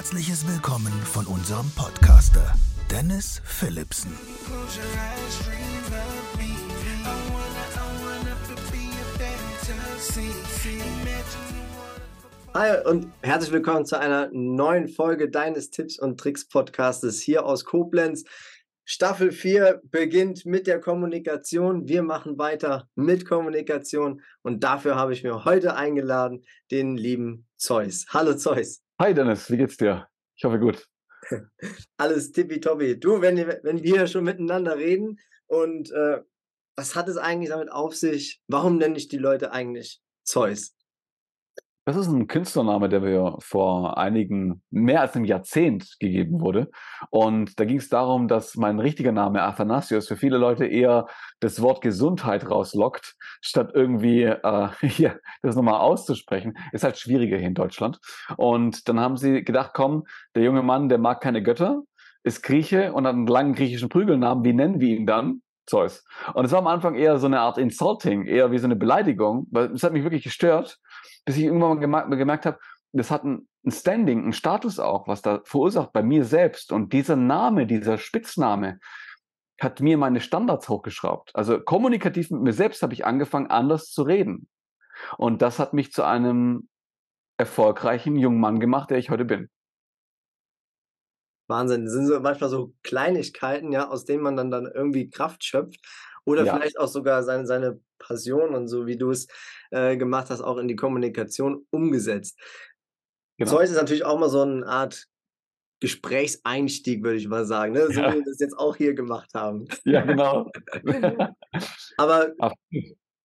[0.00, 2.54] herzliches Willkommen von unserem Podcaster
[2.90, 4.10] Dennis Philipsen.
[12.54, 17.66] Hi und herzlich willkommen zu einer neuen Folge deines Tipps und Tricks Podcastes hier aus
[17.66, 18.24] Koblenz.
[18.86, 21.88] Staffel 4 beginnt mit der Kommunikation.
[21.88, 28.06] Wir machen weiter mit Kommunikation und dafür habe ich mir heute eingeladen den lieben Zeus.
[28.08, 28.80] Hallo Zeus.
[29.00, 30.08] Hi Dennis, wie geht's dir?
[30.36, 30.86] Ich hoffe gut.
[31.96, 33.00] Alles tippitoppi.
[33.00, 36.20] Du, wenn, wenn wir schon miteinander reden und äh,
[36.76, 38.42] was hat es eigentlich damit auf sich?
[38.46, 40.76] Warum nenne ich die Leute eigentlich Zeus?
[41.90, 46.70] Das ist ein Künstlername, der mir vor einigen, mehr als einem Jahrzehnt gegeben wurde.
[47.10, 51.08] Und da ging es darum, dass mein richtiger Name Athanasius für viele Leute eher
[51.40, 56.56] das Wort Gesundheit rauslockt, statt irgendwie äh, hier das nochmal auszusprechen.
[56.70, 57.98] Ist halt schwieriger hier in Deutschland.
[58.36, 60.04] Und dann haben sie gedacht, komm,
[60.36, 61.82] der junge Mann, der mag keine Götter,
[62.22, 64.44] ist Grieche und hat einen langen griechischen Prügelnamen.
[64.44, 65.42] Wie nennen wir ihn dann?
[65.66, 66.04] Zeus.
[66.34, 69.46] Und es war am Anfang eher so eine Art Insulting, eher wie so eine Beleidigung,
[69.50, 70.78] weil es hat mich wirklich gestört
[71.24, 72.58] bis ich irgendwann gemerkt, gemerkt habe,
[72.92, 76.72] das hat ein, ein Standing, ein Status auch, was da verursacht bei mir selbst.
[76.72, 78.80] Und dieser Name, dieser Spitzname,
[79.60, 81.36] hat mir meine Standards hochgeschraubt.
[81.36, 84.48] Also kommunikativ mit mir selbst habe ich angefangen, anders zu reden.
[85.18, 86.68] Und das hat mich zu einem
[87.36, 89.50] erfolgreichen jungen Mann gemacht, der ich heute bin.
[91.46, 91.84] Wahnsinn.
[91.84, 95.80] Das sind so manchmal so Kleinigkeiten, ja, aus denen man dann, dann irgendwie Kraft schöpft
[96.24, 96.54] oder ja.
[96.54, 99.28] vielleicht auch sogar seine, seine Passion und so, wie du es
[99.70, 102.40] äh, gemacht hast, auch in die Kommunikation umgesetzt.
[103.38, 103.52] Genau.
[103.52, 105.06] Zeus ist natürlich auch mal so eine Art
[105.80, 107.86] Gesprächseinstieg, würde ich mal sagen, ne?
[107.86, 108.12] so ja.
[108.12, 109.66] wie wir das jetzt auch hier gemacht haben.
[109.84, 110.50] Ja, genau.
[111.96, 112.32] Aber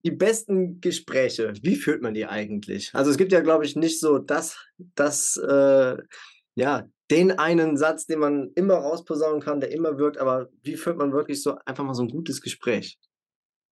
[0.05, 2.91] die besten Gespräche, wie führt man die eigentlich?
[2.93, 4.57] Also es gibt ja, glaube ich, nicht so das,
[4.95, 5.97] das äh,
[6.55, 10.97] ja, den einen Satz, den man immer rausposaunen kann, der immer wirkt, aber wie führt
[10.97, 12.97] man wirklich so einfach mal so ein gutes Gespräch?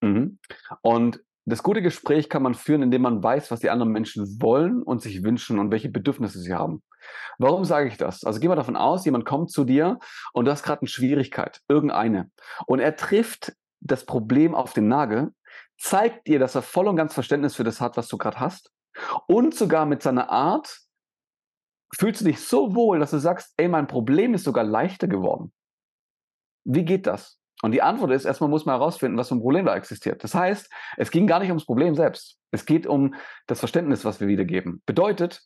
[0.04, 0.40] Mhm.
[0.82, 4.82] Und das gute Gespräch kann man führen, indem man weiß, was die anderen Menschen wollen
[4.82, 6.84] und sich wünschen und welche Bedürfnisse sie haben.
[7.38, 8.24] Warum sage ich das?
[8.24, 10.00] Also gehen wir davon aus, jemand kommt zu dir
[10.34, 12.32] und du hast gerade eine Schwierigkeit, irgendeine.
[12.66, 15.34] Und er trifft das Problem auf den Nagel,
[15.78, 18.72] zeigt dir, dass er voll und ganz Verständnis für das hat, was du gerade hast.
[19.28, 20.80] Und sogar mit seiner Art
[21.98, 25.52] fühlst du dich so wohl, dass du sagst, ey, mein Problem ist sogar leichter geworden.
[26.66, 27.38] Wie geht das?
[27.64, 30.22] Und die Antwort ist, erstmal muss man herausfinden, was für ein Problem da existiert.
[30.22, 32.38] Das heißt, es ging gar nicht ums Problem selbst.
[32.52, 33.16] Es geht um
[33.48, 34.84] das Verständnis, was wir wiedergeben.
[34.86, 35.42] Bedeutet,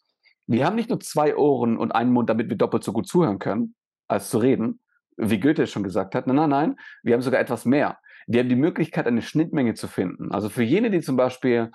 [0.48, 3.38] wir haben nicht nur zwei Ohren und einen Mund, damit wir doppelt so gut zuhören
[3.38, 3.76] können,
[4.08, 4.80] als zu reden,
[5.16, 6.26] wie Goethe schon gesagt hat.
[6.26, 8.00] Nein, nein, nein, wir haben sogar etwas mehr.
[8.26, 10.32] Wir haben die Möglichkeit, eine Schnittmenge zu finden.
[10.32, 11.70] Also für jene, die zum Beispiel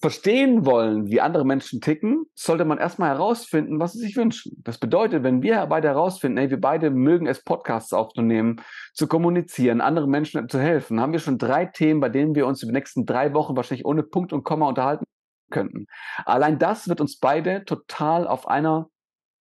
[0.00, 4.62] verstehen wollen, wie andere Menschen ticken, sollte man erstmal herausfinden, was sie sich wünschen.
[4.64, 8.60] Das bedeutet, wenn wir beide herausfinden, hey, wir beide mögen es, Podcasts aufzunehmen,
[8.92, 12.62] zu kommunizieren, anderen Menschen zu helfen, haben wir schon drei Themen, bei denen wir uns
[12.62, 15.04] über die nächsten drei Wochen wahrscheinlich ohne Punkt und Komma unterhalten
[15.50, 15.86] könnten.
[16.24, 18.88] Allein das wird uns beide total auf einer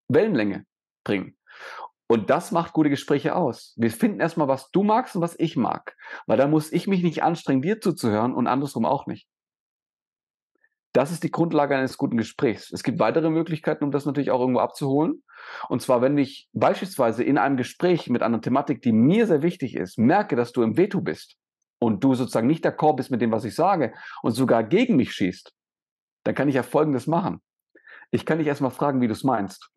[0.09, 0.65] Wellenlänge
[1.05, 1.37] bringen.
[2.09, 3.75] Und das macht gute Gespräche aus.
[3.79, 5.97] Wir finden erstmal, was du magst und was ich mag.
[6.27, 9.27] Weil da muss ich mich nicht anstrengen, dir zuzuhören und andersrum auch nicht.
[10.93, 12.71] Das ist die Grundlage eines guten Gesprächs.
[12.71, 15.23] Es gibt weitere Möglichkeiten, um das natürlich auch irgendwo abzuholen.
[15.69, 19.75] Und zwar, wenn ich beispielsweise in einem Gespräch mit einer Thematik, die mir sehr wichtig
[19.75, 21.37] ist, merke, dass du im Veto bist
[21.79, 25.13] und du sozusagen nicht d'accord bist mit dem, was ich sage und sogar gegen mich
[25.13, 25.53] schießt,
[26.25, 27.41] dann kann ich ja Folgendes machen.
[28.11, 29.71] Ich kann dich erstmal fragen, wie du es meinst.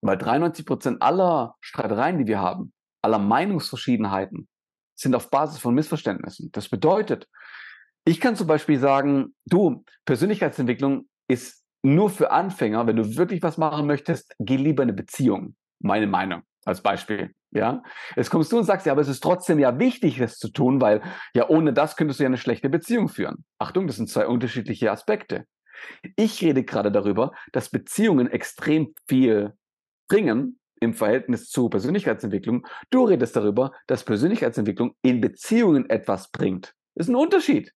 [0.00, 4.48] Weil 93 Prozent aller Streitereien, die wir haben, aller Meinungsverschiedenheiten,
[4.96, 6.50] sind auf Basis von Missverständnissen.
[6.52, 7.28] Das bedeutet,
[8.04, 12.86] ich kann zum Beispiel sagen, du, Persönlichkeitsentwicklung ist nur für Anfänger.
[12.86, 15.56] Wenn du wirklich was machen möchtest, geh lieber in eine Beziehung.
[15.80, 17.34] Meine Meinung als Beispiel.
[17.50, 17.82] Ja,
[18.16, 20.80] jetzt kommst du und sagst, ja, aber es ist trotzdem ja wichtig, das zu tun,
[20.80, 21.02] weil
[21.34, 23.44] ja ohne das könntest du ja eine schlechte Beziehung führen.
[23.58, 25.44] Achtung, das sind zwei unterschiedliche Aspekte.
[26.16, 29.52] Ich rede gerade darüber, dass Beziehungen extrem viel
[30.08, 32.66] bringen im Verhältnis zu Persönlichkeitsentwicklung.
[32.90, 36.74] Du redest darüber, dass Persönlichkeitsentwicklung in Beziehungen etwas bringt.
[36.94, 37.72] Das ist ein Unterschied.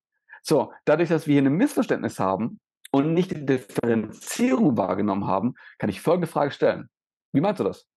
[0.48, 2.60] So, dadurch, dass wir hier ein Missverständnis haben
[2.92, 6.88] und nicht die Differenzierung wahrgenommen haben, kann ich folgende Frage stellen.
[7.32, 7.88] Wie meinst du das?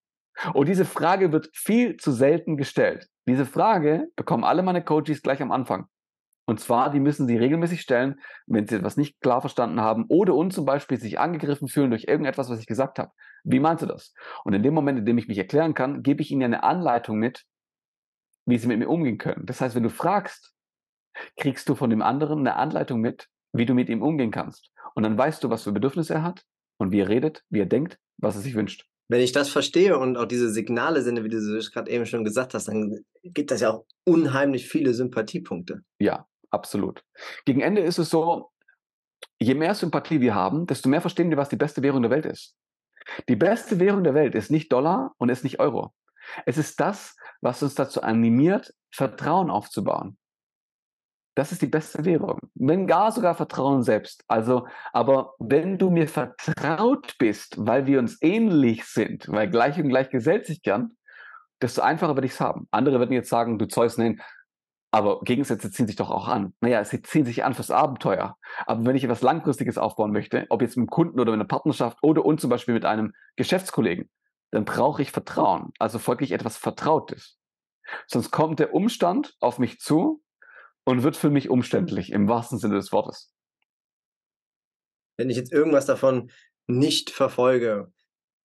[0.55, 3.07] Und diese Frage wird viel zu selten gestellt.
[3.27, 5.85] Diese Frage bekommen alle meine Coaches gleich am Anfang.
[6.47, 10.33] Und zwar, die müssen sie regelmäßig stellen, wenn sie etwas nicht klar verstanden haben oder
[10.33, 13.11] uns zum Beispiel sich angegriffen fühlen durch irgendetwas, was ich gesagt habe.
[13.43, 14.15] Wie meinst du das?
[14.43, 17.19] Und in dem Moment, in dem ich mich erklären kann, gebe ich ihnen eine Anleitung
[17.19, 17.45] mit,
[18.47, 19.45] wie sie mit mir umgehen können.
[19.45, 20.55] Das heißt, wenn du fragst,
[21.37, 24.71] kriegst du von dem anderen eine Anleitung mit, wie du mit ihm umgehen kannst.
[24.95, 26.43] Und dann weißt du, was für Bedürfnisse er hat,
[26.79, 28.85] und wie er redet, wie er denkt, was er sich wünscht.
[29.09, 32.23] Wenn ich das verstehe und auch diese Signale sende, wie du es gerade eben schon
[32.23, 35.81] gesagt hast, dann gibt das ja auch unheimlich viele Sympathiepunkte.
[35.99, 37.03] Ja, absolut.
[37.45, 38.51] Gegen Ende ist es so,
[39.39, 42.25] je mehr Sympathie wir haben, desto mehr verstehen wir, was die beste Währung der Welt
[42.25, 42.55] ist.
[43.27, 45.93] Die beste Währung der Welt ist nicht Dollar und ist nicht Euro.
[46.45, 50.18] Es ist das, was uns dazu animiert, Vertrauen aufzubauen.
[51.39, 52.37] Das ist die beste Währung.
[52.53, 54.25] Wenn gar sogar Vertrauen selbst.
[54.27, 59.87] Also, aber wenn du mir vertraut bist, weil wir uns ähnlich sind, weil gleich und
[59.87, 60.97] gleich gesellt sich gern,
[61.61, 62.67] desto einfacher werde ich es haben.
[62.71, 64.21] Andere würden jetzt sagen, du Zeus, nein,
[64.91, 66.53] aber Gegensätze ziehen sich doch auch an.
[66.59, 68.35] Naja, sie ziehen sich an fürs Abenteuer.
[68.65, 71.47] Aber wenn ich etwas Langfristiges aufbauen möchte, ob jetzt mit einem Kunden oder mit einer
[71.47, 74.09] Partnerschaft oder und zum Beispiel mit einem Geschäftskollegen,
[74.51, 75.71] dann brauche ich Vertrauen.
[75.79, 77.37] Also folglich etwas Vertrautes.
[78.07, 80.21] Sonst kommt der Umstand auf mich zu
[80.89, 83.31] und wird für mich umständlich, im wahrsten Sinne des Wortes.
[85.17, 86.31] Wenn ich jetzt irgendwas davon
[86.65, 87.91] nicht verfolge,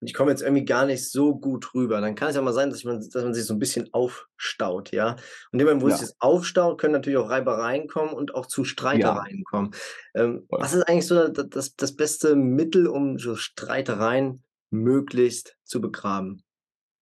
[0.01, 2.53] und ich komme jetzt irgendwie gar nicht so gut rüber, dann kann es ja mal
[2.53, 5.17] sein, dass man, dass man sich so ein bisschen aufstaut, ja.
[5.53, 5.97] Und dem Moment, wo ja.
[5.97, 9.45] sich das aufstaut, können natürlich auch Reibereien kommen und auch zu Streitereien ja.
[9.45, 9.71] kommen.
[10.15, 16.43] Ähm, was ist eigentlich so das, das beste Mittel, um so Streitereien möglichst zu begraben?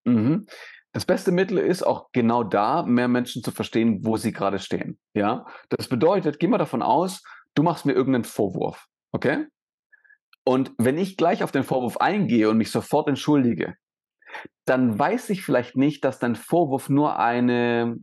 [0.05, 0.47] Mhm.
[0.93, 4.99] Das beste Mittel ist auch genau da, mehr Menschen zu verstehen, wo sie gerade stehen.
[5.15, 7.23] Ja, das bedeutet, geh mal davon aus,
[7.55, 9.47] du machst mir irgendeinen Vorwurf, okay?
[10.45, 13.77] Und wenn ich gleich auf den Vorwurf eingehe und mich sofort entschuldige,
[14.67, 17.97] dann weiß ich vielleicht nicht, dass dein Vorwurf nur eine,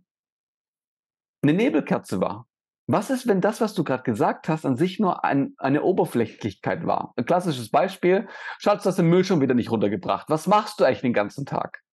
[1.43, 2.47] eine Nebelkerze war.
[2.87, 6.87] Was ist, wenn das, was du gerade gesagt hast, an sich nur ein, eine Oberflächlichkeit
[6.87, 7.13] war?
[7.17, 8.27] Ein klassisches Beispiel,
[8.57, 10.27] Schatz, du hast den Müll schon wieder nicht runtergebracht.
[10.27, 11.83] Was machst du eigentlich den ganzen Tag?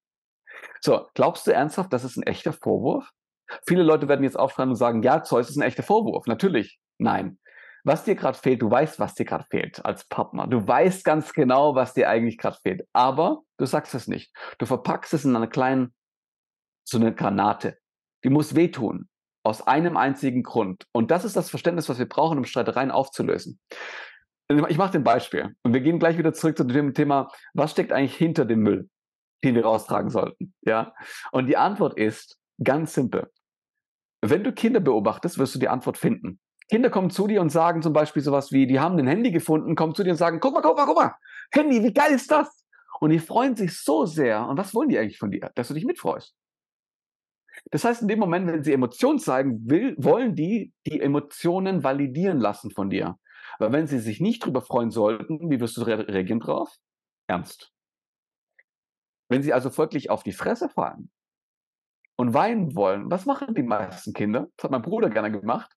[0.81, 3.09] So, glaubst du ernsthaft, das ist ein echter Vorwurf?
[3.65, 6.27] Viele Leute werden jetzt aufschreiben und sagen, ja, Zeus ist ein echter Vorwurf.
[6.27, 6.79] Natürlich.
[6.97, 7.39] Nein
[7.87, 10.45] was dir gerade fehlt, du weißt, was dir gerade fehlt als Partner.
[10.45, 12.85] Du weißt ganz genau, was dir eigentlich gerade fehlt.
[12.91, 14.35] Aber du sagst es nicht.
[14.57, 15.93] Du verpackst es in einer kleinen,
[16.83, 17.77] so eine Granate.
[18.25, 19.07] Die muss wehtun.
[19.43, 20.85] Aus einem einzigen Grund.
[20.91, 23.57] Und das ist das Verständnis, was wir brauchen, um Streitereien aufzulösen.
[24.49, 25.55] Ich mache ein Beispiel.
[25.63, 28.89] Und wir gehen gleich wieder zurück zu dem Thema, was steckt eigentlich hinter dem Müll,
[29.43, 30.53] den wir raustragen sollten?
[30.61, 30.93] Ja.
[31.31, 33.31] Und die Antwort ist ganz simpel.
[34.21, 36.39] Wenn du Kinder beobachtest, wirst du die Antwort finden.
[36.69, 39.75] Kinder kommen zu dir und sagen zum Beispiel sowas wie, die haben ein Handy gefunden,
[39.75, 41.13] kommen zu dir und sagen, guck mal, guck mal, guck mal,
[41.51, 42.65] Handy, wie geil ist das?
[42.99, 44.45] Und die freuen sich so sehr.
[44.47, 45.51] Und was wollen die eigentlich von dir?
[45.55, 46.35] Dass du dich mitfreust.
[47.71, 52.39] Das heißt, in dem Moment, wenn sie Emotionen zeigen, will, wollen die die Emotionen validieren
[52.39, 53.17] lassen von dir.
[53.59, 56.75] Aber wenn sie sich nicht drüber freuen sollten, wie wirst du reagieren drauf?
[57.27, 57.71] Ernst.
[59.29, 61.11] Wenn sie also folglich auf die Fresse fallen
[62.15, 64.47] und weinen wollen, was machen die meisten Kinder?
[64.55, 65.71] Das hat mein Bruder gerne gemacht.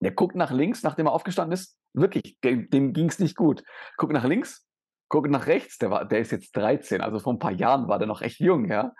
[0.00, 1.78] Der guckt nach links, nachdem er aufgestanden ist.
[1.92, 3.62] Wirklich, dem, dem ging es nicht gut.
[3.96, 4.66] Guckt nach links,
[5.08, 5.78] guckt nach rechts.
[5.78, 8.40] Der, war, der ist jetzt 13, also vor ein paar Jahren war der noch echt
[8.40, 8.92] jung, ja.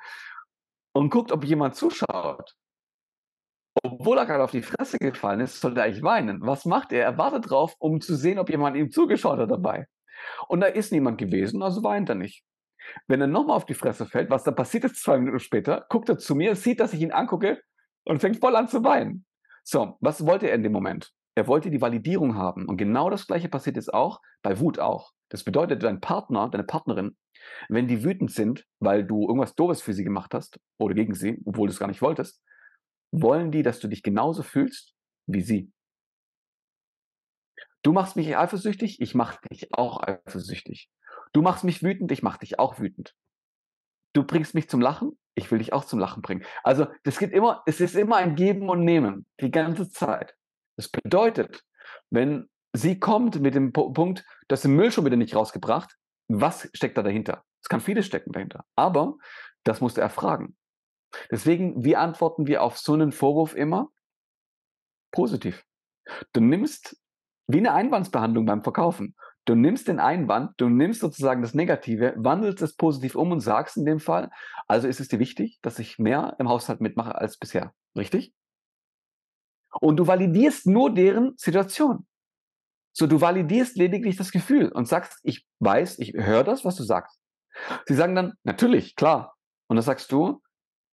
[0.93, 2.55] Und guckt, ob jemand zuschaut.
[3.83, 6.43] Obwohl er gerade auf die Fresse gefallen ist, sollte er eigentlich weinen.
[6.43, 7.05] Was macht er?
[7.05, 9.87] Er wartet drauf, um zu sehen, ob jemand ihm zugeschaut hat dabei.
[10.49, 12.45] Und da ist niemand gewesen, also weint er nicht.
[13.07, 16.09] Wenn er nochmal auf die Fresse fällt, was da passiert ist zwei Minuten später, guckt
[16.09, 17.63] er zu mir, sieht, dass ich ihn angucke
[18.05, 19.25] und fängt voll an zu weinen.
[19.65, 21.13] So, was wollte er in dem Moment?
[21.35, 22.67] Er wollte die Validierung haben.
[22.67, 25.13] Und genau das Gleiche passiert jetzt auch bei Wut auch.
[25.29, 27.17] Das bedeutet, dein Partner, deine Partnerin,
[27.69, 31.41] wenn die wütend sind, weil du irgendwas Doofes für sie gemacht hast oder gegen sie,
[31.47, 32.43] obwohl du es gar nicht wolltest,
[33.13, 34.95] wollen die, dass du dich genauso fühlst
[35.27, 35.73] wie sie.
[37.83, 40.91] Du machst mich eifersüchtig, ich mache dich auch eifersüchtig.
[41.33, 43.15] Du machst mich wütend, ich mache dich auch wütend.
[44.15, 46.45] Du bringst mich zum Lachen, ich will dich auch zum Lachen bringen.
[46.63, 50.35] Also das geht immer, es ist immer ein Geben und Nehmen, die ganze Zeit.
[50.77, 51.65] Das bedeutet,
[52.11, 55.97] wenn sie kommt mit dem Punkt, dass den Müll schon wieder nicht rausgebracht,
[56.29, 57.45] was steckt da dahinter?
[57.63, 58.65] Es kann vieles stecken dahinter.
[58.77, 59.17] Aber
[59.65, 60.57] das musst du erfragen.
[61.31, 63.91] Deswegen, wie antworten wir auf so einen Vorwurf immer?
[65.13, 65.65] Positiv.
[66.33, 66.99] Du nimmst
[67.47, 69.15] wie eine Einwandsbehandlung beim Verkaufen.
[69.45, 73.77] Du nimmst den Einwand, du nimmst sozusagen das Negative, wandelst es positiv um und sagst
[73.77, 74.31] in dem Fall,
[74.69, 77.75] also ist es dir wichtig, dass ich mehr im Haushalt mitmache als bisher.
[77.97, 78.33] Richtig?
[79.81, 82.07] Und du validierst nur deren Situation.
[82.93, 86.83] So, du validierst lediglich das Gefühl und sagst, ich weiß, ich höre das, was du
[86.83, 87.19] sagst.
[87.87, 89.35] Sie sagen dann, natürlich, klar.
[89.67, 90.43] Und dann sagst du,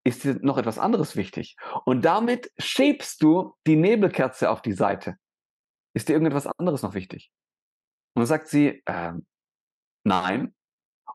[0.06, 1.58] ist dir noch etwas anderes wichtig?
[1.86, 5.18] Und damit schiebst du die Nebelkerze auf die Seite.
[5.94, 7.32] Ist dir irgendetwas anderes noch wichtig?
[8.20, 9.14] Und dann sagt sie, äh,
[10.04, 10.54] nein.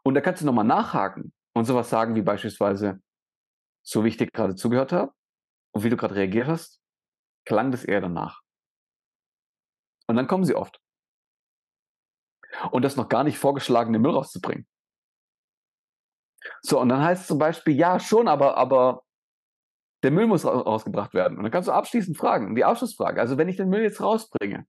[0.04, 3.02] Und da kannst du nochmal nachhaken und sowas sagen wie beispielsweise,
[3.82, 5.12] so wie ich dir gerade zugehört habe
[5.74, 6.80] und wie du gerade reagiert hast,
[7.44, 8.40] klang das eher danach.
[10.06, 10.80] Und dann kommen sie oft.
[12.70, 14.66] und das noch gar nicht vorgeschlagene Müll rauszubringen.
[16.62, 19.02] So, und dann heißt es zum Beispiel, ja, schon, aber, aber
[20.02, 21.36] der Müll muss rausgebracht werden.
[21.36, 23.20] Und dann kannst du abschließend fragen, die Abschlussfrage.
[23.20, 24.66] Also, wenn ich den Müll jetzt rausbringe,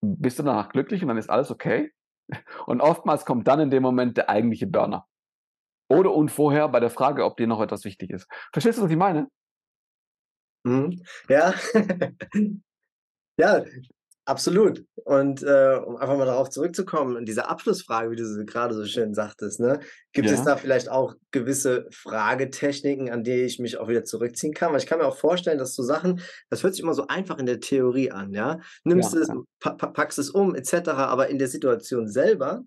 [0.00, 1.92] bist du danach glücklich und dann ist alles okay?
[2.66, 5.06] Und oftmals kommt dann in dem Moment der eigentliche Burner.
[5.88, 8.26] Oder und vorher bei der Frage, ob dir noch etwas wichtig ist.
[8.52, 9.28] Verstehst du, was ich meine?
[10.64, 11.00] Mhm.
[11.28, 11.54] Ja.
[13.38, 13.64] ja,
[14.26, 14.84] Absolut.
[15.04, 18.84] Und äh, um einfach mal darauf zurückzukommen, in dieser Abschlussfrage, wie du sie gerade so
[18.84, 19.78] schön sagtest, ne,
[20.12, 24.72] gibt es da vielleicht auch gewisse Fragetechniken, an die ich mich auch wieder zurückziehen kann?
[24.72, 27.38] Weil ich kann mir auch vorstellen, dass so Sachen, das hört sich immer so einfach
[27.38, 28.58] in der Theorie an, ja.
[28.82, 29.36] Nimmst Ja, es, ja.
[29.60, 32.64] pa packst es um, etc., aber in der Situation selber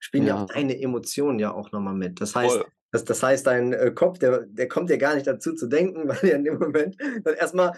[0.00, 2.20] spielen ja auch deine Emotionen ja auch nochmal mit.
[2.20, 2.66] Das heißt, Voll.
[2.92, 6.08] Das, das heißt, dein äh, Kopf, der, der kommt ja gar nicht dazu zu denken,
[6.08, 7.72] weil er in dem Moment dann erstmal,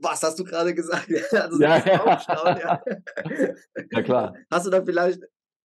[0.00, 1.08] was hast du gerade gesagt?
[1.32, 2.82] also ja, ja.
[3.90, 4.34] Ja, klar.
[4.50, 5.22] Hast du da vielleicht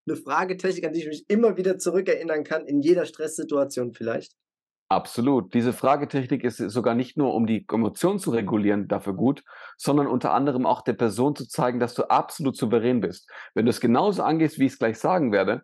[0.07, 4.33] eine Fragetechnik, an die ich mich immer wieder zurückerinnern kann, in jeder Stresssituation vielleicht?
[4.89, 5.53] Absolut.
[5.53, 9.43] Diese Fragetechnik ist sogar nicht nur, um die Emotionen zu regulieren, dafür gut,
[9.77, 13.27] sondern unter anderem auch der Person zu zeigen, dass du absolut souverän bist.
[13.55, 15.63] Wenn du es genauso angehst, wie ich es gleich sagen werde,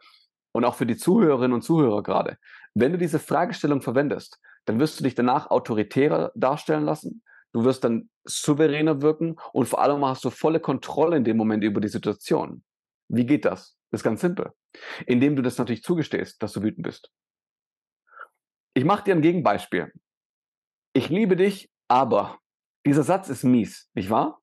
[0.52, 2.38] und auch für die Zuhörerinnen und Zuhörer gerade,
[2.74, 7.24] wenn du diese Fragestellung verwendest, dann wirst du dich danach autoritärer darstellen lassen.
[7.52, 11.64] Du wirst dann souveräner wirken und vor allem hast du volle Kontrolle in dem Moment
[11.64, 12.64] über die Situation.
[13.08, 13.76] Wie geht das?
[13.90, 14.52] Das ist ganz simpel.
[15.08, 17.12] Indem du das natürlich zugestehst, dass du wütend bist.
[18.76, 19.92] Ich mache dir ein Gegenbeispiel.
[20.94, 22.38] Ich liebe dich, aber
[22.86, 24.42] dieser Satz ist mies, nicht wahr?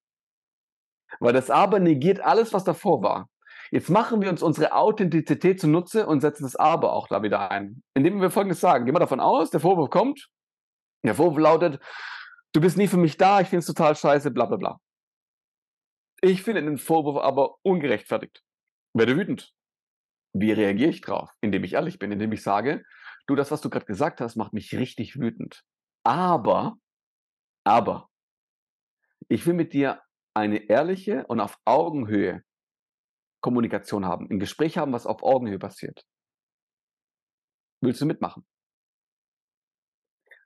[1.20, 3.30] Weil das aber negiert alles, was davor war.
[3.70, 7.82] Jetzt machen wir uns unsere Authentizität zunutze und setzen das Aber auch da wieder ein.
[7.94, 8.84] Indem wir Folgendes sagen.
[8.84, 10.28] Gehen wir davon aus, der Vorwurf kommt.
[11.04, 11.80] Der Vorwurf lautet,
[12.52, 14.80] du bist nie für mich da, ich finde es total scheiße, bla bla bla.
[16.20, 18.42] Ich finde den Vorwurf aber ungerechtfertigt.
[18.94, 19.52] Werde wütend.
[20.32, 21.30] Wie reagiere ich drauf?
[21.40, 22.82] Indem ich ehrlich bin, indem ich sage,
[23.26, 25.62] du, das, was du gerade gesagt hast, macht mich richtig wütend.
[26.04, 26.76] Aber,
[27.64, 28.08] aber,
[29.28, 30.02] ich will mit dir
[30.34, 32.42] eine ehrliche und auf Augenhöhe
[33.46, 36.04] Kommunikation haben, ein Gespräch haben, was auf Augenhöhe passiert.
[37.80, 38.44] Willst du mitmachen?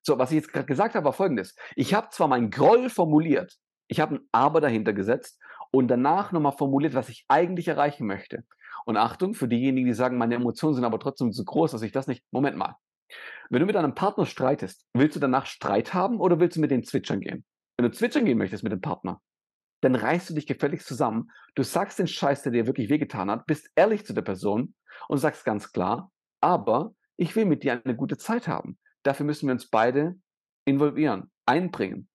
[0.02, 1.56] So, was ich jetzt gerade gesagt habe, war folgendes.
[1.76, 3.56] Ich habe zwar mein Groll formuliert,
[3.88, 5.40] ich habe ein Aber dahinter gesetzt
[5.70, 8.44] und danach nochmal formuliert, was ich eigentlich erreichen möchte.
[8.84, 11.92] Und Achtung, für diejenigen, die sagen, meine Emotionen sind aber trotzdem zu groß, dass ich
[11.92, 12.22] das nicht.
[12.30, 12.76] Moment mal.
[13.48, 16.70] Wenn du mit deinem Partner streitest, willst du danach Streit haben oder willst du mit
[16.70, 17.46] denen zwitschern gehen?
[17.78, 19.22] Wenn du zwitschern gehen möchtest mit dem Partner,
[19.80, 21.30] dann reißt du dich gefälligst zusammen.
[21.54, 24.74] Du sagst den Scheiß, der dir wirklich wehgetan hat, bist ehrlich zu der Person
[25.08, 26.10] und sagst ganz klar,
[26.40, 28.78] aber ich will mit dir eine gute Zeit haben.
[29.02, 30.16] Dafür müssen wir uns beide
[30.64, 32.08] involvieren, einbringen.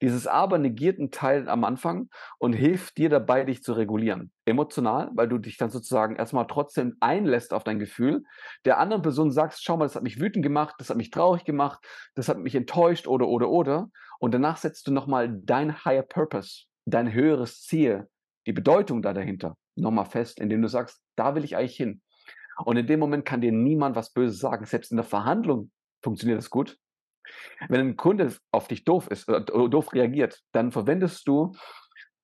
[0.00, 4.32] Dieses Aber negiert einen Teil am Anfang und hilft dir dabei, dich zu regulieren.
[4.44, 8.24] Emotional, weil du dich dann sozusagen erstmal trotzdem einlässt auf dein Gefühl.
[8.64, 11.44] Der anderen Person sagst, schau mal, das hat mich wütend gemacht, das hat mich traurig
[11.44, 11.78] gemacht,
[12.14, 13.90] das hat mich enttäuscht oder, oder, oder.
[14.18, 18.08] Und danach setzt du nochmal dein Higher Purpose, dein höheres Ziel,
[18.46, 22.00] die Bedeutung da dahinter nochmal fest, indem du sagst, da will ich eigentlich hin.
[22.64, 24.64] Und in dem Moment kann dir niemand was Böses sagen.
[24.64, 25.70] Selbst in der Verhandlung
[26.02, 26.78] funktioniert das gut.
[27.68, 31.52] Wenn ein Kunde auf dich doof ist, äh, doof reagiert, dann verwendest du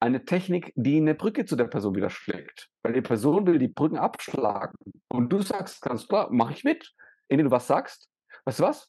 [0.00, 2.71] eine Technik, die eine Brücke zu der Person wieder schlägt.
[2.83, 4.76] Weil die Person will die Brücken abschlagen.
[5.09, 6.92] Und du sagst ganz klar, mache ich mit,
[7.28, 8.09] indem du was sagst.
[8.45, 8.88] Weißt du was?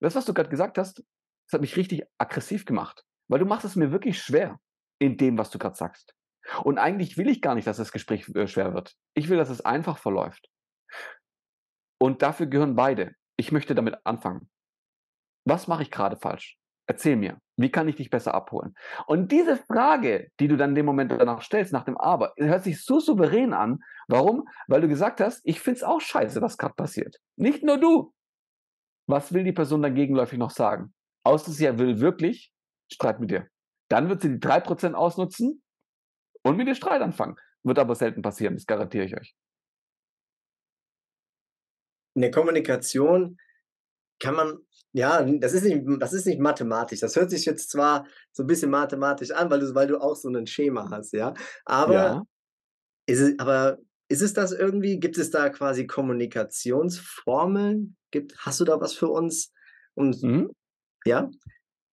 [0.00, 3.04] Das, was du gerade gesagt hast, das hat mich richtig aggressiv gemacht.
[3.28, 4.58] Weil du machst es mir wirklich schwer
[5.02, 6.14] in dem, was du gerade sagst.
[6.62, 8.94] Und eigentlich will ich gar nicht, dass das Gespräch äh, schwer wird.
[9.14, 10.48] Ich will, dass es einfach verläuft.
[12.00, 13.14] Und dafür gehören beide.
[13.36, 14.48] Ich möchte damit anfangen.
[15.44, 16.56] Was mache ich gerade falsch?
[16.86, 18.74] Erzähl mir, wie kann ich dich besser abholen?
[19.06, 22.62] Und diese Frage, die du dann in dem Moment danach stellst, nach dem Aber, hört
[22.62, 23.80] sich so souverän an.
[24.08, 24.48] Warum?
[24.68, 27.16] Weil du gesagt hast, ich finde es auch scheiße, was gerade passiert.
[27.36, 28.12] Nicht nur du.
[29.08, 30.92] Was will die Person dann gegenläufig noch sagen?
[31.24, 32.52] Außer sie will wirklich
[32.92, 33.48] Streit mit dir.
[33.92, 35.62] Dann wird sie die 3% ausnutzen
[36.42, 37.36] und mit dir Streit anfangen.
[37.62, 39.36] Wird aber selten passieren, das garantiere ich euch.
[42.14, 43.36] In der Kommunikation
[44.18, 44.60] kann man,
[44.92, 47.00] ja, das ist nicht, das ist nicht mathematisch.
[47.00, 50.16] Das hört sich jetzt zwar so ein bisschen mathematisch an, weil du, weil du auch
[50.16, 51.34] so ein Schema hast, ja.
[51.66, 52.22] Aber, ja.
[53.04, 53.76] Ist es, aber
[54.08, 55.00] ist es das irgendwie?
[55.00, 57.98] Gibt es da quasi Kommunikationsformeln?
[58.10, 59.52] Gibt, hast du da was für uns?
[59.92, 60.50] Und, mhm.
[61.04, 61.30] Ja?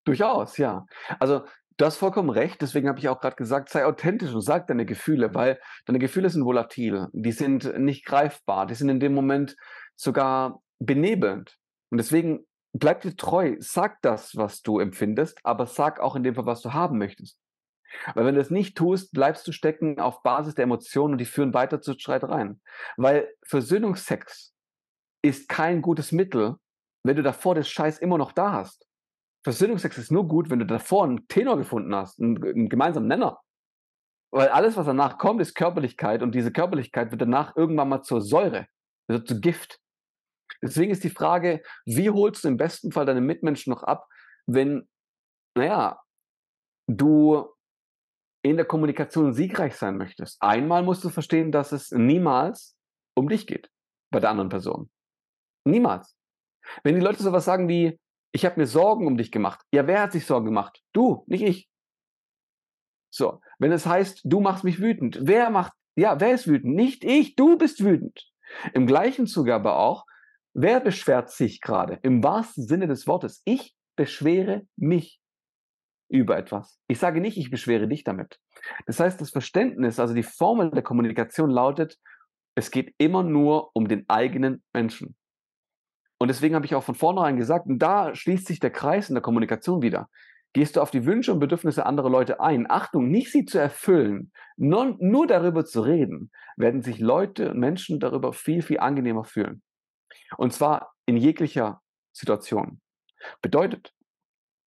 [0.06, 0.86] Durchaus, ja.
[1.20, 1.44] Also
[1.80, 4.86] Du hast vollkommen recht, deswegen habe ich auch gerade gesagt, sei authentisch und sag deine
[4.86, 9.56] Gefühle, weil deine Gefühle sind volatil, die sind nicht greifbar, die sind in dem Moment
[9.96, 11.58] sogar benebelnd.
[11.90, 16.36] Und deswegen bleib dir treu, sag das, was du empfindest, aber sag auch in dem
[16.36, 17.40] Fall, was du haben möchtest.
[18.14, 21.26] Weil wenn du es nicht tust, bleibst du stecken auf Basis der Emotionen und die
[21.26, 22.62] führen weiter zu Streitereien.
[22.98, 24.54] Weil Versöhnungsex
[25.22, 26.58] ist kein gutes Mittel,
[27.06, 28.89] wenn du davor das Scheiß immer noch da hast.
[29.44, 33.40] Versöhnungsex ist nur gut, wenn du davor einen Tenor gefunden hast, einen, einen gemeinsamen Nenner.
[34.32, 38.22] Weil alles, was danach kommt, ist Körperlichkeit und diese Körperlichkeit wird danach irgendwann mal zur
[38.22, 38.68] Säure,
[39.08, 39.80] wird zu Gift.
[40.62, 44.08] Deswegen ist die Frage, wie holst du im besten Fall deine Mitmenschen noch ab,
[44.46, 44.88] wenn,
[45.56, 46.00] naja,
[46.88, 47.48] du
[48.44, 50.42] in der Kommunikation siegreich sein möchtest.
[50.42, 52.78] Einmal musst du verstehen, dass es niemals
[53.16, 53.70] um dich geht
[54.12, 54.90] bei der anderen Person.
[55.66, 56.16] Niemals.
[56.84, 58.00] Wenn die Leute sowas sagen wie,
[58.32, 59.62] ich habe mir Sorgen um dich gemacht.
[59.72, 60.82] Ja, wer hat sich Sorgen gemacht?
[60.94, 61.70] Du, nicht ich.
[63.12, 65.20] So, wenn es heißt, du machst mich wütend.
[65.22, 66.76] Wer macht, ja, wer ist wütend?
[66.76, 68.32] Nicht ich, du bist wütend.
[68.74, 70.06] Im gleichen Zuge aber auch,
[70.54, 72.00] wer beschwert sich gerade?
[72.04, 73.42] Im wahrsten Sinne des Wortes.
[73.46, 75.20] Ich beschwere mich
[76.10, 76.80] über etwas.
[76.88, 78.40] Ich sage nicht, ich beschwere dich damit.
[78.86, 81.98] Das heißt, das Verständnis, also die Formel der Kommunikation lautet,
[82.56, 85.16] es geht immer nur um den eigenen Menschen.
[86.20, 89.16] Und deswegen habe ich auch von vornherein gesagt, und da schließt sich der Kreis in
[89.16, 90.10] der Kommunikation wieder.
[90.54, 92.70] Gehst du auf die Wünsche und Bedürfnisse anderer Leute ein?
[92.70, 98.00] Achtung, nicht sie zu erfüllen, nur, nur darüber zu reden, werden sich Leute und Menschen
[98.00, 99.62] darüber viel, viel angenehmer fühlen.
[100.38, 102.82] Und zwar in jeglicher Situation.
[103.42, 103.94] Bedeutet,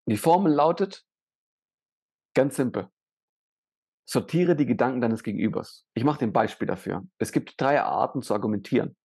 [0.06, 1.04] die Formel lautet,
[2.34, 2.88] Ganz simpel.
[4.08, 5.86] Sortiere die Gedanken deines Gegenübers.
[5.94, 7.06] Ich mache dir ein Beispiel dafür.
[7.18, 8.96] Es gibt drei Arten zu argumentieren.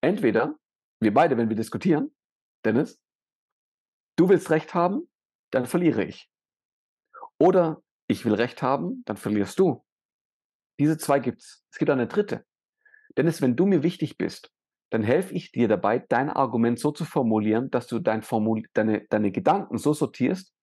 [0.00, 0.54] Entweder,
[1.00, 2.14] wir beide, wenn wir diskutieren,
[2.64, 3.00] Dennis,
[4.16, 5.08] du willst Recht haben,
[5.50, 6.30] dann verliere ich.
[7.38, 9.84] Oder ich will Recht haben, dann verlierst du.
[10.78, 11.64] Diese zwei gibt's.
[11.70, 12.44] Es gibt eine dritte.
[13.16, 14.52] Dennis, wenn du mir wichtig bist,
[14.90, 19.06] dann helfe ich dir dabei, dein Argument so zu formulieren, dass du dein Formul deine,
[19.08, 20.54] deine Gedanken so sortierst,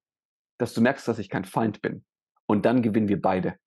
[0.58, 2.06] dass du merkst, dass ich kein Feind bin.
[2.46, 3.58] Und dann gewinnen wir beide.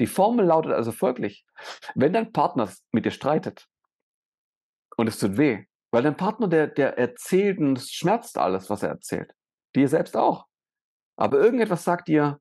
[0.00, 1.46] Die Formel lautet also folglich.
[1.94, 3.68] Wenn dein Partner mit dir streitet
[4.96, 8.82] und es tut weh, weil dein Partner, der, der erzählt und es schmerzt alles, was
[8.82, 9.32] er erzählt.
[9.76, 10.44] Dir selbst auch.
[11.16, 12.40] Aber irgendetwas sagt dir,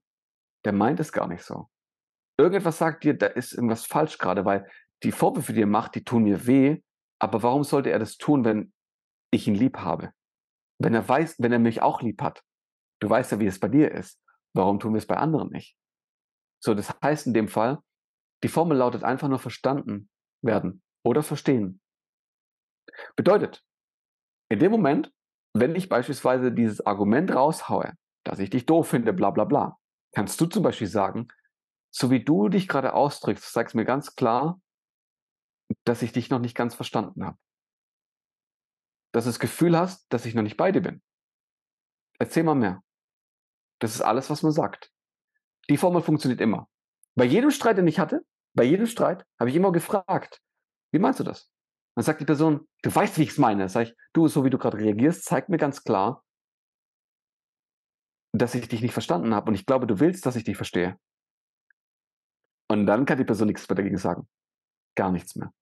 [0.66, 1.70] der meint es gar nicht so.
[2.40, 4.68] Irgendetwas sagt dir, da ist irgendwas falsch gerade, weil
[5.04, 6.82] die Vorwürfe, die er macht, die tun mir weh.
[7.20, 8.74] Aber warum sollte er das tun, wenn
[9.30, 10.14] ich ihn lieb habe?
[10.80, 12.42] Wenn er weiß, wenn er mich auch lieb hat.
[13.02, 14.20] Du weißt ja, wie es bei dir ist.
[14.56, 15.78] Warum tun wir es bei anderen nicht?
[16.60, 17.78] So, das heißt in dem Fall,
[18.42, 20.10] die Formel lautet einfach nur verstanden
[20.42, 21.83] werden oder verstehen.
[23.16, 23.64] Bedeutet,
[24.50, 25.12] in dem Moment,
[25.54, 29.78] wenn ich beispielsweise dieses Argument raushaue, dass ich dich doof finde, bla bla bla,
[30.14, 31.28] kannst du zum Beispiel sagen,
[31.92, 34.60] so wie du dich gerade ausdrückst, sagst mir ganz klar,
[35.84, 37.38] dass ich dich noch nicht ganz verstanden habe.
[39.12, 41.02] Dass du das Gefühl hast, dass ich noch nicht bei dir bin.
[42.20, 42.84] Erzähl mal mehr.
[43.80, 44.92] Das ist alles, was man sagt.
[45.70, 46.68] Die Formel funktioniert immer.
[47.16, 50.42] Bei jedem Streit, den ich hatte, bei jedem Streit, habe ich immer gefragt,
[50.92, 51.53] wie meinst du das?
[51.96, 53.70] Dann sagt die Person, du weißt, wie ich es meine.
[53.70, 56.24] Sag ich, du, so wie du gerade reagierst, zeigt mir ganz klar,
[58.36, 60.98] dass ich dich nicht verstanden habe und ich glaube, du willst, dass ich dich verstehe.
[62.68, 64.28] Und dann kann die Person nichts mehr dagegen sagen.
[64.96, 65.54] Gar nichts mehr.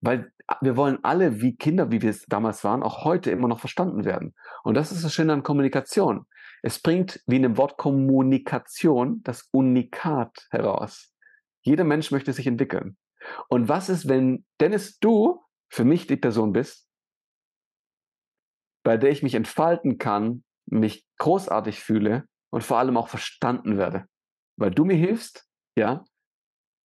[0.00, 3.60] Weil wir wollen alle, wie Kinder, wie wir es damals waren, auch heute immer noch
[3.60, 4.34] verstanden werden.
[4.62, 6.26] Und das ist das Schöne an Kommunikation.
[6.62, 11.12] Es bringt, wie in dem Wort Kommunikation, das Unikat heraus.
[11.62, 12.96] Jeder Mensch möchte sich entwickeln.
[13.48, 16.88] Und was ist, wenn Dennis, du für mich die Person bist,
[18.84, 24.06] bei der ich mich entfalten kann, mich großartig fühle und vor allem auch verstanden werde?
[24.58, 26.04] Weil du mir hilfst, ja,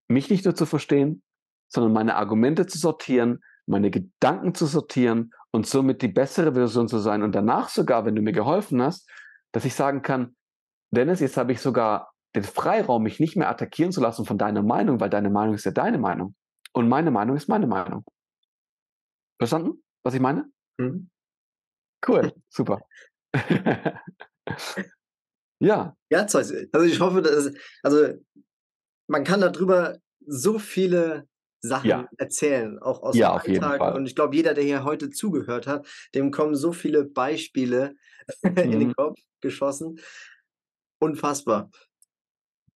[0.10, 1.24] mich nicht nur zu verstehen,
[1.72, 7.00] sondern meine Argumente zu sortieren, meine Gedanken zu sortieren und somit die bessere Version zu
[7.00, 7.24] sein.
[7.24, 9.10] Und danach sogar, wenn du mir geholfen hast,
[9.54, 10.36] dass ich sagen kann,
[10.94, 14.64] Dennis, jetzt habe ich sogar den Freiraum, mich nicht mehr attackieren zu lassen von deiner
[14.64, 16.36] Meinung, weil deine Meinung ist ja deine Meinung.
[16.74, 18.06] Und meine Meinung ist meine Meinung.
[19.42, 20.52] Verstanden, was ich meine?
[20.78, 21.10] Mhm.
[22.08, 22.80] Cool, super.
[25.60, 25.98] ja.
[26.12, 27.52] Ja, also ich hoffe, dass,
[27.82, 28.14] also
[29.08, 31.28] man kann darüber so viele
[31.60, 32.08] Sachen ja.
[32.20, 33.96] erzählen, auch aus ja, dem Alltag.
[33.96, 37.96] Und ich glaube, jeder, der hier heute zugehört hat, dem kommen so viele Beispiele
[38.44, 38.58] mhm.
[38.58, 38.96] in den mhm.
[38.96, 40.00] Kopf geschossen.
[41.00, 41.72] Unfassbar.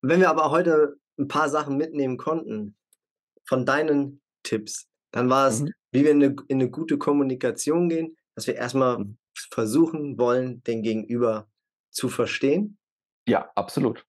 [0.01, 2.75] Wenn wir aber heute ein paar Sachen mitnehmen konnten
[3.45, 5.71] von deinen Tipps, dann war es, mhm.
[5.91, 9.17] wie wir in eine, in eine, gute Kommunikation gehen, dass wir erstmal mhm.
[9.33, 11.49] versuchen wollen, den Gegenüber
[11.89, 12.77] zu verstehen.
[13.25, 14.05] Ja, absolut.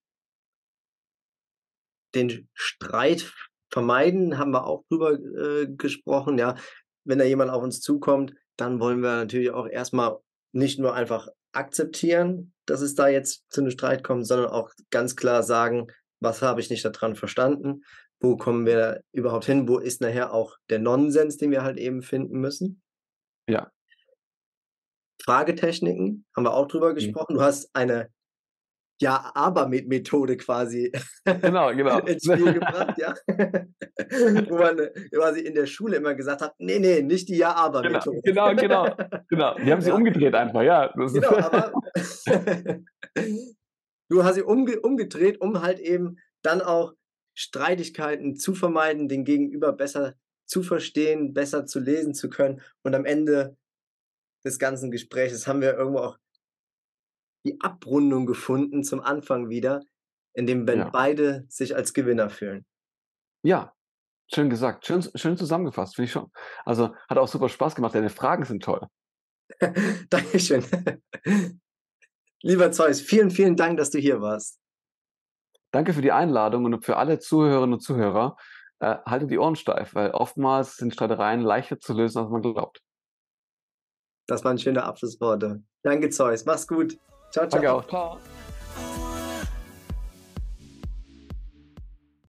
[2.12, 3.32] Den Streit
[3.70, 6.38] vermeiden, haben wir auch drüber äh, gesprochen.
[6.38, 6.56] Ja,
[7.04, 10.18] wenn da jemand auf uns zukommt, dann wollen wir natürlich auch erstmal
[10.52, 15.14] nicht nur einfach akzeptieren, dass es da jetzt zu einem Streit kommt, sondern auch ganz
[15.14, 15.86] klar sagen,
[16.18, 17.84] was habe ich nicht daran verstanden,
[18.26, 22.02] wo kommen wir überhaupt hin, wo ist nachher auch der Nonsens, den wir halt eben
[22.02, 22.82] finden müssen.
[23.48, 23.70] Ja.
[25.22, 26.94] Fragetechniken, haben wir auch drüber Mhm.
[26.96, 27.34] gesprochen.
[27.34, 28.10] Du hast eine
[29.00, 30.90] Ja-Aber-Methode quasi
[31.24, 31.98] Genau, genau.
[32.06, 33.14] ins Spiel gebracht, ja.
[34.48, 34.78] Wo man
[35.14, 38.20] quasi in der Schule immer gesagt hat, nee, nee, nicht die Genau, Ja-Aber-Methode.
[38.24, 38.96] genau, genau,
[39.28, 39.54] genau.
[39.58, 39.94] Die haben sie Ja.
[39.94, 40.92] umgedreht einfach, ja.
[40.96, 41.72] Genau, aber
[44.10, 46.92] du hast sie umge umgedreht, um halt eben dann auch
[47.36, 50.14] Streitigkeiten zu vermeiden, den Gegenüber besser
[50.46, 52.62] zu verstehen, besser zu lesen zu können.
[52.82, 53.56] Und am Ende
[54.44, 56.18] des ganzen Gesprächs haben wir irgendwo auch
[57.44, 59.82] die Abrundung gefunden zum Anfang wieder,
[60.34, 60.88] in dem wenn Ja.
[60.90, 62.64] beide sich als Gewinner fühlen.
[63.42, 63.74] Ja,
[64.32, 64.86] schön gesagt.
[64.86, 66.30] Schön, schön zusammengefasst, finde ich schon.
[66.64, 67.94] Also hat auch super Spaß gemacht.
[67.94, 68.86] Deine Fragen sind toll.
[70.10, 70.64] Dankeschön.
[72.42, 74.58] Lieber Zeus, vielen, vielen Dank, dass du hier warst.
[75.76, 78.38] Danke für die Einladung und für alle Zuhörerinnen und Zuhörer.
[78.78, 82.80] Äh, haltet die Ohren steif, weil oftmals sind Streitereien leichter zu lösen, als man glaubt.
[84.26, 85.62] Das waren schöne Abschlussworte.
[85.82, 86.46] Danke, Zeus.
[86.46, 86.98] Mach's gut.
[87.30, 87.48] Ciao, ciao.
[87.48, 87.86] Danke auch.
[87.86, 88.18] Ciao.